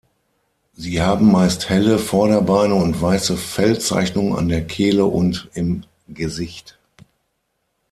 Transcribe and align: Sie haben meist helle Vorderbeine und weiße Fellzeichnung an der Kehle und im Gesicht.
Sie 0.73 0.99
haben 0.99 1.31
meist 1.31 1.69
helle 1.69 1.99
Vorderbeine 1.99 2.73
und 2.73 2.99
weiße 2.99 3.37
Fellzeichnung 3.37 4.35
an 4.35 4.47
der 4.49 4.65
Kehle 4.65 5.05
und 5.05 5.47
im 5.53 5.83
Gesicht. 6.07 6.79